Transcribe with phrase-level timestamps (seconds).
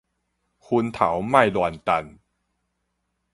[0.03, 0.05] 薰
[0.91, 2.17] 頭莫亂擲